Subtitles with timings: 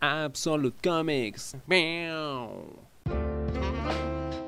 [0.00, 1.56] Absolute Comics.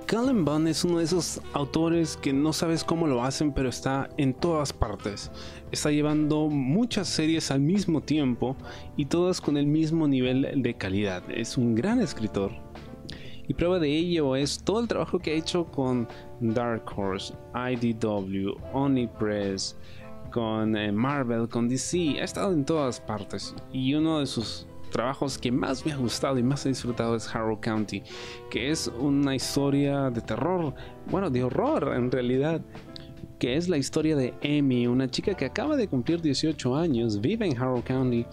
[0.09, 4.09] Cullen Bunn es uno de esos autores que no sabes cómo lo hacen, pero está
[4.17, 5.31] en todas partes.
[5.71, 8.57] Está llevando muchas series al mismo tiempo
[8.97, 11.23] y todas con el mismo nivel de calidad.
[11.31, 12.53] Es un gran escritor.
[13.47, 16.09] Y prueba de ello es todo el trabajo que ha hecho con
[16.41, 19.77] Dark Horse, IDW, Onipress,
[20.31, 22.21] con eh, Marvel, con DC.
[22.21, 23.55] Ha estado en todas partes.
[23.73, 27.35] Y uno de sus trabajos que más me ha gustado y más he disfrutado es
[27.35, 28.03] Harrow County,
[28.51, 30.75] que es una historia de terror,
[31.11, 32.61] bueno, de horror en realidad,
[33.39, 37.47] que es la historia de Amy, una chica que acaba de cumplir 18 años, vive
[37.47, 38.27] en Harrow County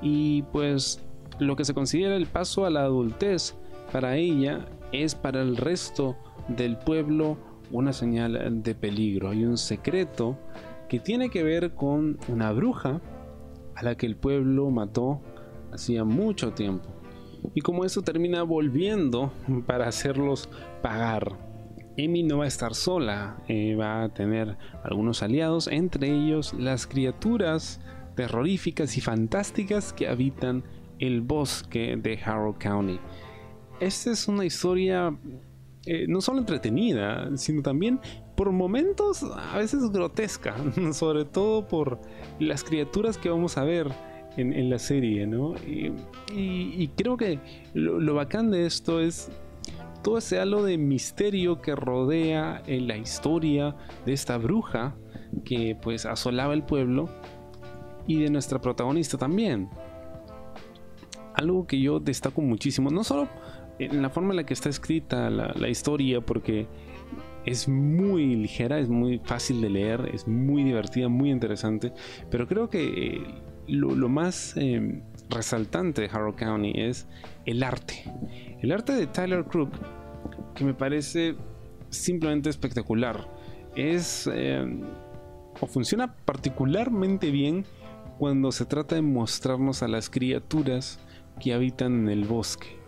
[0.00, 1.02] y pues
[1.38, 3.54] lo que se considera el paso a la adultez
[3.92, 6.16] para ella es para el resto
[6.48, 7.38] del pueblo
[7.70, 9.30] una señal de peligro.
[9.30, 10.38] Hay un secreto
[10.88, 13.00] que tiene que ver con una bruja
[13.74, 15.20] a la que el pueblo mató
[15.74, 16.88] hacía mucho tiempo.
[17.54, 19.32] Y como eso termina volviendo
[19.66, 20.48] para hacerlos
[20.82, 21.38] pagar.
[21.98, 26.86] Amy no va a estar sola, eh, va a tener algunos aliados, entre ellos las
[26.86, 27.80] criaturas
[28.16, 30.64] terroríficas y fantásticas que habitan
[30.98, 32.98] el bosque de Harrow County.
[33.80, 35.16] Esta es una historia
[35.86, 38.00] eh, no solo entretenida, sino también
[38.36, 40.56] por momentos a veces grotesca,
[40.92, 42.00] sobre todo por
[42.38, 43.88] las criaturas que vamos a ver
[44.36, 45.54] en, la serie, ¿no?
[45.66, 47.38] Y, creo que
[47.74, 49.30] lo, bacán de esto es
[50.02, 54.96] todo ese halo de misterio que rodea en la historia de esta bruja
[55.44, 57.08] que pues asolaba el pueblo
[58.06, 59.68] y de nuestra protagonista también.
[61.34, 63.28] Algo que yo destaco muchísimo, no solo
[63.78, 66.66] en la forma en la que está escrita la, historia, porque
[67.44, 71.92] es muy ligera, es muy fácil de leer, es muy divertida, muy interesante,
[72.30, 73.22] pero creo que
[73.68, 77.06] lo, más em, resaltante de Harrow County es
[77.46, 78.04] el arte.
[78.60, 79.72] El arte de Tyler Crook,
[80.54, 81.36] que me parece
[81.90, 83.28] simplemente espectacular.
[83.76, 84.82] Es em,
[85.60, 87.64] o funciona particularmente bien
[88.18, 90.98] cuando se trata de mostrarnos a las criaturas
[91.40, 92.78] que habitan en el bosque.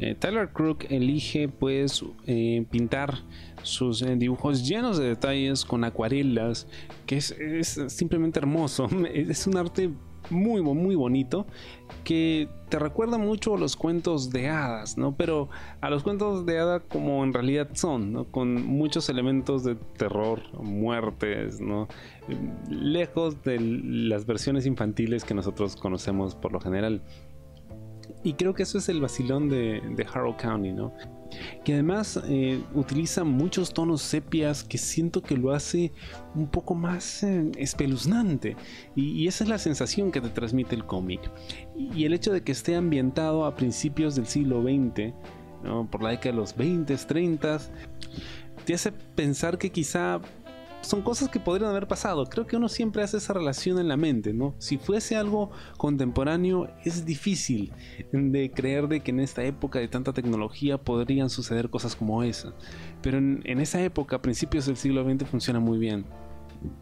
[0.00, 3.14] Eh, Tyler Crook elige pues eh, pintar
[3.62, 6.68] sus eh, dibujos llenos de detalles con acuarelas,
[7.06, 7.34] que es,
[7.88, 8.88] simplemente hermoso.
[9.12, 9.90] Es un arte
[10.30, 11.46] muy, muy bonito
[12.04, 15.16] que te recuerda mucho a los cuentos de hadas, ¿no?
[15.16, 15.48] Pero
[15.80, 21.60] a los cuentos de hadas como en realidad son, Con muchos elementos de terror, muertes,
[21.60, 21.88] ¿no?
[22.68, 27.02] Lejos de las versiones infantiles que nosotros conocemos por lo general.
[28.24, 30.92] Y creo que eso es el vacilón de, Harrow County, ¿no?
[31.64, 35.92] Que además eh, utiliza muchos tonos sepias que siento que lo hace
[36.34, 38.56] un poco más eh, espeluznante.
[38.96, 41.30] Y, esa es la sensación que te transmite el cómic.
[41.76, 45.14] Y, el hecho de que esté ambientado a principios del siglo XX,
[45.90, 47.58] por la década de los 20, 30,
[48.64, 50.20] te hace pensar que quizá
[50.80, 52.26] son cosas que podrían haber pasado.
[52.26, 54.54] Creo que uno siempre hace esa relación en la mente, ¿no?
[54.58, 57.72] Si fuese algo contemporáneo, es difícil
[58.12, 62.54] de creer de que en esta época de tanta tecnología podrían suceder cosas como esa.
[63.02, 66.04] Pero en, esa época, a principios del siglo XX, funciona muy bien.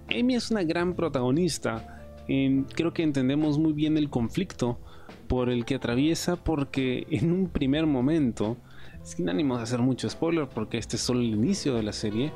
[0.09, 2.05] Amy es una gran protagonista.
[2.27, 4.79] creo que entendemos muy bien el conflicto
[5.27, 8.57] por el que atraviesa porque en un primer momento,
[9.03, 12.33] sin ánimo de hacer mucho spoiler porque este es solo el inicio de la serie,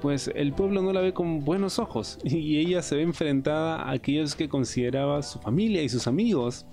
[0.00, 3.92] pues el pueblo no la ve con buenos ojos y ella se ve enfrentada a
[3.92, 6.66] aquellos que consideraba su familia y sus amigos.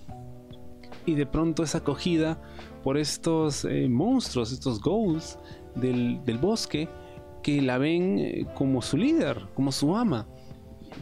[1.05, 2.41] Y de pronto es acogida
[2.83, 5.37] por estos eh, monstruos, estos ghouls
[5.75, 6.87] del, bosque
[7.41, 10.27] que la ven eh, como su líder, como su ama.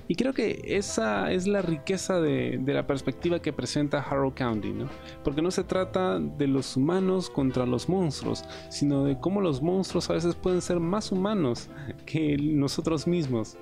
[0.08, 4.90] Y creo que esa es la riqueza de, la perspectiva que presenta Harrow County, ¿no?
[5.24, 10.10] Porque no se trata de los humanos contra los monstruos, sino de cómo los monstruos
[10.10, 11.70] a veces pueden ser más humanos
[12.06, 13.58] que nosotros mismos.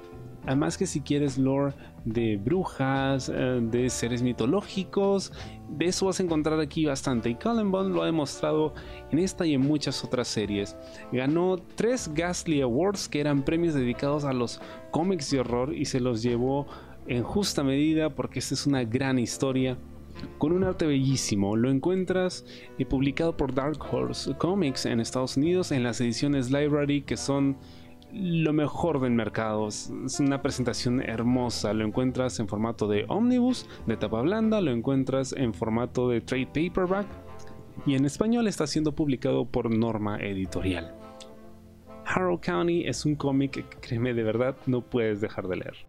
[0.45, 1.73] Además que si quieres lore
[2.05, 5.31] de brujas, eh, de seres mitológicos,
[5.69, 7.29] de eso vas a encontrar aquí bastante.
[7.29, 8.73] Y Cullen Bunn lo ha demostrado
[9.11, 10.75] en esta y en muchas otras series.
[11.11, 14.61] Ganó tres Ghastly Awards que eran premios dedicados a los
[14.91, 16.67] cómics de horror y se los llevó
[17.07, 19.77] en justa medida porque esta es una gran historia
[20.37, 21.55] con un arte bellísimo.
[21.55, 22.45] Lo encuentras
[22.77, 27.57] eh, publicado por Dark Horse Comics en Estados Unidos en las ediciones Library que son
[28.13, 29.67] lo mejor del mercado.
[29.67, 31.73] Es una presentación hermosa.
[31.73, 36.47] Lo encuentras en formato de omnibus, de tapa blanda, lo encuentras en formato de trade
[36.47, 37.07] paperback
[37.85, 40.93] y en español está siendo publicado por Norma Editorial.
[42.05, 45.88] Harrow County es un cómic que créeme de verdad no puedes dejar de leer.